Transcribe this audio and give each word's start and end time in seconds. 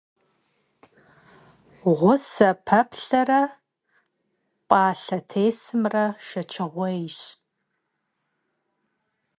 Ğuse 1.97 2.49
peplhere 2.65 3.41
p'alhetêsımre 4.67 6.05
şşeçığuêyş. 6.25 7.19